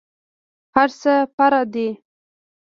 هرڅه 0.75 1.13
فرع 1.35 1.61
دي. 1.73 1.87